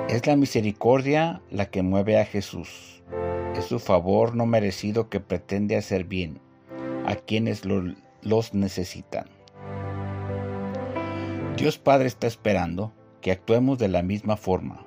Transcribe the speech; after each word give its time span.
Es 0.08 0.28
la 0.28 0.36
misericordia 0.36 1.42
la 1.50 1.66
que 1.66 1.82
mueve 1.82 2.20
a 2.20 2.26
Jesús. 2.26 3.02
Es 3.56 3.66
su 3.66 3.80
favor 3.80 4.36
no 4.36 4.46
merecido 4.46 5.10
que 5.10 5.20
pretende 5.20 5.78
hacer 5.78 6.04
bien 6.04 6.40
a 7.06 7.16
quienes 7.16 7.64
los 7.66 8.54
necesitan. 8.54 9.26
Dios 11.58 11.78
Padre 11.80 12.08
está 12.08 12.28
esperando 12.28 12.94
que 13.22 13.32
actuemos 13.32 13.80
de 13.80 13.88
la 13.88 14.04
misma 14.04 14.38
forma, 14.38 14.86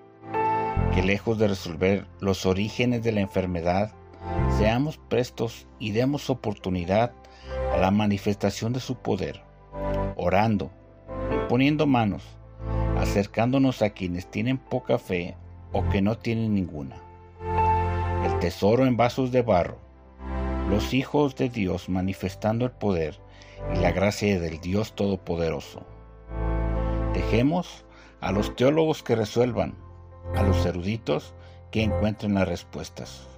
que 0.95 1.03
lejos 1.03 1.39
de 1.39 1.49
resolver 1.49 2.07
los 2.21 2.47
orígenes 2.47 3.03
de 3.03 3.13
la 3.13 3.21
enfermedad, 3.21 3.93
seamos 4.59 4.99
prestos 4.99 5.67
y 5.79 5.93
demos 5.93 6.31
oportunidad 6.31 7.13
a 7.73 7.77
la 7.77 7.91
manifestación 7.91 8.73
de 8.73 8.81
su 8.81 8.97
poder, 8.97 9.43
orando, 10.17 10.71
poniendo 11.49 11.87
manos, 11.87 12.23
acercándonos 12.99 13.83
a 13.83 13.91
quienes 13.91 14.31
tienen 14.31 14.59
poca 14.59 14.99
fe 14.99 15.37
o 15.73 15.89
que 15.89 16.01
no 16.01 16.17
tienen 16.17 16.55
ninguna. 16.55 16.97
El 18.25 18.39
tesoro 18.39 18.87
en 18.87 18.97
vasos 18.97 19.31
de 19.31 19.43
barro, 19.43 19.79
los 20.71 20.95
hijos 20.95 21.37
de 21.37 21.49
Dios 21.49 21.89
manifestando 21.89 22.65
el 22.65 22.73
poder 22.73 23.21
y 23.75 23.79
la 23.79 23.93
gracia 23.93 24.41
del 24.41 24.61
Dios 24.61 24.95
Todopoderoso. 24.95 25.85
Dejemos 27.15 27.85
a 28.21 28.33
los 28.33 28.55
teólogos 28.57 29.03
que 29.03 29.15
resuelvan, 29.17 29.75
a 30.35 30.43
los 30.43 30.65
eruditos 30.67 31.35
que 31.71 31.83
encuentren 31.83 32.35
las 32.35 32.49
respuestas. 32.49 33.29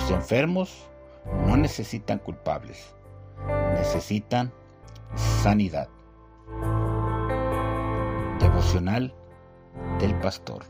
Los 0.00 0.10
enfermos 0.12 0.88
no 1.46 1.56
necesitan 1.58 2.18
culpables, 2.20 2.94
necesitan 3.74 4.50
sanidad. 5.14 5.88
Devocional 8.40 9.14
del 9.98 10.14
pastor. 10.20 10.64